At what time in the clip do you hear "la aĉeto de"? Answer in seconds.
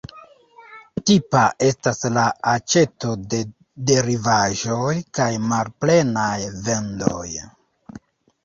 2.15-3.41